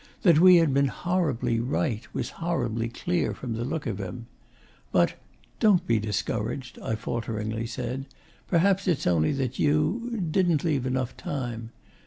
That 0.23 0.39
we 0.39 0.55
had 0.55 0.73
been 0.73 0.87
horribly 0.87 1.59
right 1.59 2.11
was 2.11 2.31
horribly 2.41 2.89
clear 2.89 3.35
from 3.35 3.53
the 3.53 3.63
look 3.63 3.85
of 3.85 3.99
him. 3.99 4.25
But 4.91 5.13
'Don't 5.59 5.85
be 5.85 5.99
discouraged,' 5.99 6.79
I 6.79 6.95
falteringly 6.95 7.67
said. 7.67 8.07
'Perhaps 8.47 8.87
it's 8.87 9.05
only 9.05 9.31
that 9.33 9.59
you 9.59 10.19
didn't 10.31 10.63
leave 10.63 10.87
enough 10.87 11.15
time. 11.17 11.69